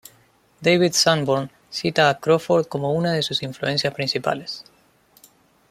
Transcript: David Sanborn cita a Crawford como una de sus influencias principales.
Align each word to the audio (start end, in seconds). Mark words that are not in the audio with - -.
David 0.61 0.93
Sanborn 0.93 1.51
cita 1.69 2.09
a 2.09 2.17
Crawford 2.19 2.65
como 2.65 2.91
una 2.91 3.11
de 3.13 3.21
sus 3.21 3.43
influencias 3.43 3.93
principales. 3.93 4.65